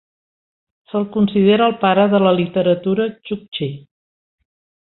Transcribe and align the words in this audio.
Se'l 0.93 1.05
considera 1.17 1.67
el 1.71 1.77
pare 1.85 2.07
de 2.15 2.23
la 2.25 2.33
literatura 2.39 3.09
txuktxi. 3.21 3.73